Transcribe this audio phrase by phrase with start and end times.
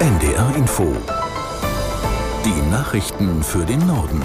[0.00, 0.96] NDR Info.
[2.44, 4.22] Die Nachrichten für den Norden.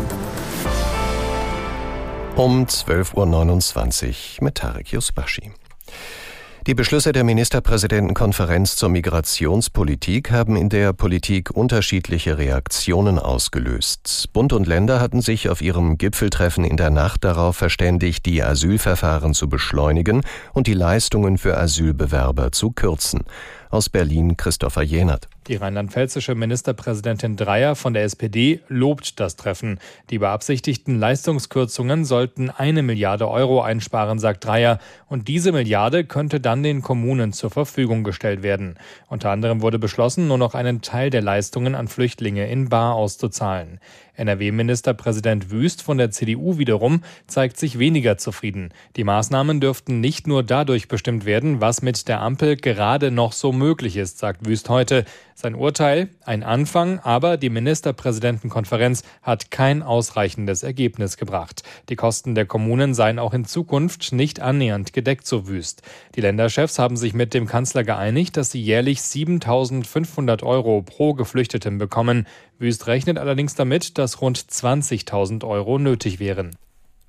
[2.36, 5.52] Um 12.29 Uhr mit Tarek Yusbashi.
[6.68, 14.30] Die Beschlüsse der Ministerpräsidentenkonferenz zur Migrationspolitik haben in der Politik unterschiedliche Reaktionen ausgelöst.
[14.32, 19.34] Bund und Länder hatten sich auf ihrem Gipfeltreffen in der Nacht darauf verständigt, die Asylverfahren
[19.34, 20.22] zu beschleunigen
[20.54, 23.22] und die Leistungen für Asylbewerber zu kürzen.
[23.72, 25.30] Aus Berlin Christopher Jenert.
[25.48, 29.78] Die rheinland-pfälzische Ministerpräsidentin Dreyer von der SPD lobt das Treffen.
[30.10, 34.80] Die beabsichtigten Leistungskürzungen sollten eine Milliarde Euro einsparen, sagt Dreyer.
[35.10, 38.76] Und diese Milliarde könnte dann den Kommunen zur Verfügung gestellt werden.
[39.10, 43.80] Unter anderem wurde beschlossen, nur noch einen Teil der Leistungen an Flüchtlinge in Bar auszuzahlen.
[44.16, 48.70] NRW-Ministerpräsident Wüst von der CDU wiederum zeigt sich weniger zufrieden.
[48.96, 53.52] Die Maßnahmen dürften nicht nur dadurch bestimmt werden, was mit der Ampel gerade noch so
[53.52, 55.06] möglich ist, sagt Wüst heute.
[55.36, 61.64] Sein Urteil, ein Anfang, aber die Ministerpräsidentenkonferenz hat kein ausreichendes Ergebnis gebracht.
[61.90, 65.82] Die Kosten der Kommunen seien auch in Zukunft nicht annähernd gedeckt, so Wüst.
[66.16, 71.78] Die Länderchefs haben sich mit dem Kanzler geeinigt, dass sie jährlich 7500 Euro pro Geflüchteten
[71.78, 72.28] bekommen.
[72.60, 76.56] Wüst rechnet allerdings damit, dass rund 20.000 Euro nötig wären.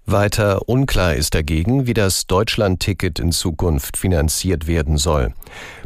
[0.07, 5.33] Weiter unklar ist dagegen, wie das Deutschland-Ticket in Zukunft finanziert werden soll.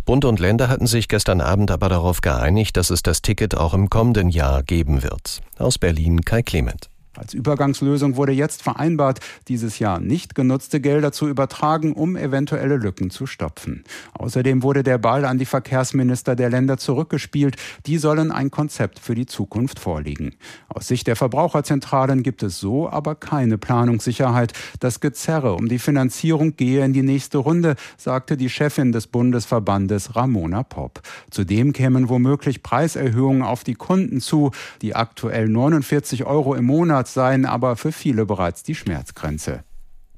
[0.05, 3.75] Bund und Länder hatten sich gestern Abend aber darauf geeinigt, dass es das Ticket auch
[3.75, 5.41] im kommenden Jahr geben wird.
[5.59, 6.91] Aus Berlin Kai Clement.
[7.19, 13.11] Als Übergangslösung wurde jetzt vereinbart, dieses Jahr nicht genutzte Gelder zu übertragen, um eventuelle Lücken
[13.11, 13.83] zu stopfen.
[14.13, 17.57] Außerdem wurde der Ball an die Verkehrsminister der Länder zurückgespielt.
[17.87, 20.37] Die sollen ein Konzept für die Zukunft vorlegen.
[20.69, 24.53] Aus Sicht der Verbraucherzentralen gibt es so aber keine Planungssicherheit.
[24.79, 30.15] Das Gezerre um die Finanzierung gehe in die nächste Runde, sagte die Chefin des Bundesverbandes
[30.15, 31.01] Ramona Popp.
[31.31, 37.47] Zudem kämen womöglich Preiserhöhungen auf die Kunden zu, die aktuell 49 Euro im Monat seien
[37.47, 39.65] aber für viele bereits die Schmerzgrenze.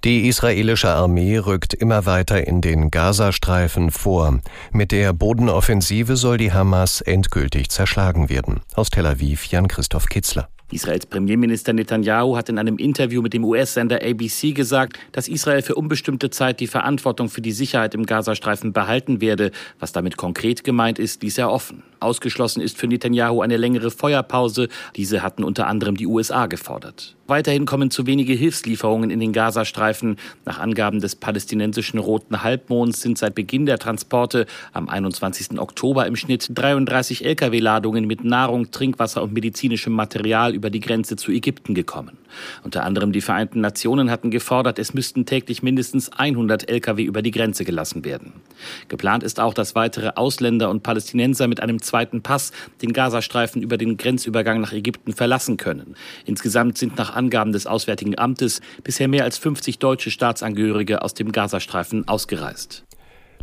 [0.03, 4.41] Die israelische Armee rückt immer weiter in den Gazastreifen vor.
[4.72, 8.60] Mit der Bodenoffensive soll die Hamas endgültig zerschlagen werden.
[8.75, 10.48] Aus Tel Aviv Jan Christoph Kitzler.
[10.72, 15.75] Israels Premierminister Netanyahu hat in einem Interview mit dem US-Sender ABC gesagt, dass Israel für
[15.75, 19.50] unbestimmte Zeit die Verantwortung für die Sicherheit im Gazastreifen behalten werde.
[19.78, 21.82] Was damit konkret gemeint ist, ließ er offen.
[22.00, 24.69] Ausgeschlossen ist für Netanyahu eine längere Feuerpause.
[24.97, 27.16] Diese hatten unter anderem die USA gefordert.
[27.31, 30.16] Weiterhin kommen zu wenige Hilfslieferungen in den Gazastreifen.
[30.44, 35.61] Nach Angaben des palästinensischen Roten Halbmonds sind seit Beginn der Transporte am 21.
[35.61, 41.31] Oktober im Schnitt 33 Lkw-Ladungen mit Nahrung, Trinkwasser und medizinischem Material über die Grenze zu
[41.31, 42.19] Ägypten gekommen.
[42.65, 47.31] Unter anderem die Vereinten Nationen hatten gefordert, es müssten täglich mindestens 100 Lkw über die
[47.31, 48.32] Grenze gelassen werden.
[48.88, 52.52] Geplant ist auch, dass weitere Ausländer und Palästinenser mit einem zweiten Pass
[52.82, 55.96] den Gazastreifen über den Grenzübergang nach Ägypten verlassen können.
[56.24, 61.32] Insgesamt sind nach Angaben des Auswärtigen Amtes bisher mehr als 50 deutsche Staatsangehörige aus dem
[61.32, 62.84] Gazastreifen ausgereist.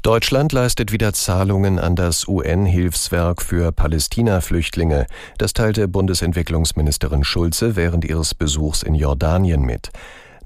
[0.04, 5.08] Deutschland leistet wieder Zahlungen an das UN-Hilfswerk für Palästina-Flüchtlinge.
[5.38, 9.90] Das teilte Bundesentwicklungsministerin Schulze während ihres Besuchs in Jordanien mit.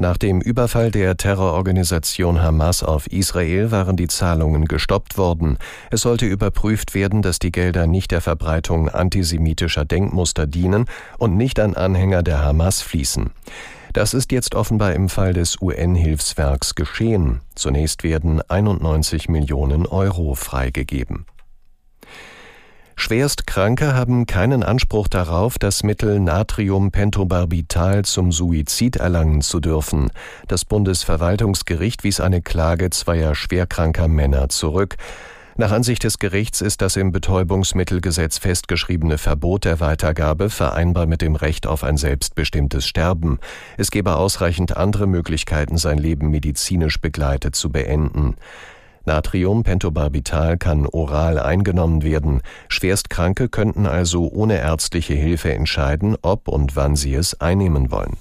[0.01, 5.59] Nach dem Überfall der Terrororganisation Hamas auf Israel waren die Zahlungen gestoppt worden.
[5.91, 10.85] Es sollte überprüft werden, dass die Gelder nicht der Verbreitung antisemitischer Denkmuster dienen
[11.19, 13.29] und nicht an Anhänger der Hamas fließen.
[13.93, 17.41] Das ist jetzt offenbar im Fall des UN-Hilfswerks geschehen.
[17.53, 21.27] Zunächst werden 91 Millionen Euro freigegeben.
[22.95, 30.11] Schwerstkranke haben keinen Anspruch darauf, das Mittel Natriumpentobarbital zum Suizid erlangen zu dürfen.
[30.47, 34.97] Das Bundesverwaltungsgericht wies eine Klage zweier schwerkranker Männer zurück.
[35.57, 41.35] Nach Ansicht des Gerichts ist das im Betäubungsmittelgesetz festgeschriebene Verbot der Weitergabe vereinbar mit dem
[41.35, 43.39] Recht auf ein selbstbestimmtes Sterben.
[43.77, 48.37] Es gebe ausreichend andere Möglichkeiten, sein Leben medizinisch begleitet zu beenden.
[49.05, 52.41] Natriumpentobarbital kann oral eingenommen werden.
[52.69, 58.17] Schwerstkranke könnten also ohne ärztliche Hilfe entscheiden, ob und wann sie es einnehmen wollen.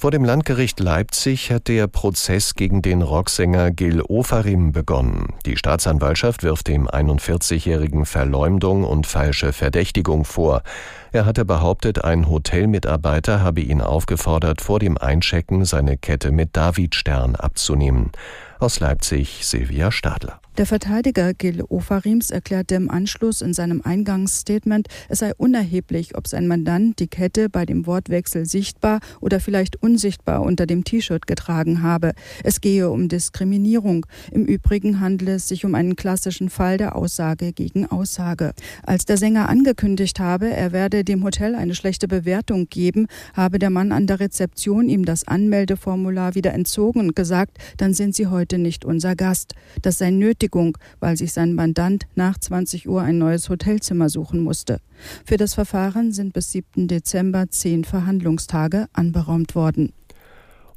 [0.00, 5.34] Vor dem Landgericht Leipzig hat der Prozess gegen den Rocksänger Gil Ofarim begonnen.
[5.44, 10.62] Die Staatsanwaltschaft wirft dem 41-jährigen Verleumdung und falsche Verdächtigung vor.
[11.10, 17.34] Er hatte behauptet, ein Hotelmitarbeiter habe ihn aufgefordert, vor dem Einchecken seine Kette mit Davidstern
[17.34, 18.12] abzunehmen.
[18.60, 20.40] Aus Leipzig Silvia Stadler.
[20.58, 26.48] Der Verteidiger Gil Ofarims erklärte im Anschluss in seinem Eingangsstatement, es sei unerheblich, ob sein
[26.48, 32.10] Mandant die Kette bei dem Wortwechsel sichtbar oder vielleicht unsichtbar unter dem T-Shirt getragen habe.
[32.42, 34.04] Es gehe um Diskriminierung.
[34.32, 38.52] Im Übrigen handele es sich um einen klassischen Fall der Aussage gegen Aussage.
[38.82, 43.70] Als der Sänger angekündigt habe, er werde dem Hotel eine schlechte Bewertung geben, habe der
[43.70, 48.58] Mann an der Rezeption ihm das Anmeldeformular wieder entzogen und gesagt, dann sind Sie heute
[48.58, 49.54] nicht unser Gast.
[49.82, 54.42] Das sei nötig Kündigung, weil sich sein Mandant nach 20 Uhr ein neues Hotelzimmer suchen
[54.42, 54.80] musste.
[55.24, 56.88] Für das Verfahren sind bis 7.
[56.88, 59.92] Dezember zehn Verhandlungstage anberaumt worden.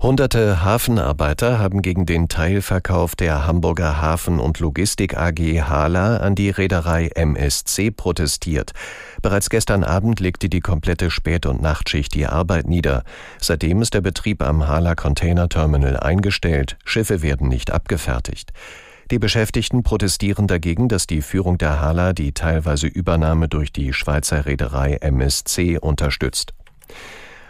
[0.02, 6.50] Hunderte Hafenarbeiter haben gegen den Teilverkauf der Hamburger Hafen- und Logistik AG Hala an die
[6.50, 8.72] Reederei MSC protestiert.
[9.22, 13.04] Bereits gestern Abend legte die komplette Spät- und Nachtschicht die Arbeit nieder.
[13.40, 16.78] Seitdem ist der Betrieb am Hala Container Terminal eingestellt.
[16.84, 18.54] Schiffe werden nicht abgefertigt.
[19.12, 24.46] Die Beschäftigten protestieren dagegen, dass die Führung der Hala die teilweise Übernahme durch die Schweizer
[24.46, 26.54] Reederei MSC unterstützt.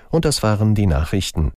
[0.09, 1.51] Und das waren die Nachrichten.